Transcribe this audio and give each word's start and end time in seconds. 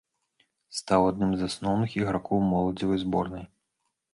Стаў 0.77 1.01
адным 1.11 1.35
з 1.41 1.49
асноўных 1.51 1.91
ігракоў 2.01 2.43
моладзевай 2.55 2.99
зборнай. 3.07 3.45